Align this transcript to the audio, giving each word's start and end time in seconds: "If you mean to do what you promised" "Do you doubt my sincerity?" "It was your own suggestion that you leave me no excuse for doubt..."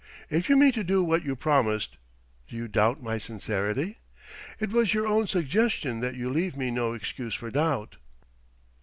"If 0.31 0.49
you 0.49 0.57
mean 0.57 0.71
to 0.71 0.83
do 0.83 1.03
what 1.03 1.23
you 1.23 1.35
promised" 1.35 1.97
"Do 2.47 2.55
you 2.55 2.67
doubt 2.67 3.03
my 3.03 3.19
sincerity?" 3.19 3.99
"It 4.59 4.71
was 4.71 4.95
your 4.95 5.05
own 5.05 5.27
suggestion 5.27 5.99
that 5.99 6.15
you 6.15 6.27
leave 6.31 6.57
me 6.57 6.71
no 6.71 6.93
excuse 6.93 7.35
for 7.35 7.51
doubt..." 7.51 7.97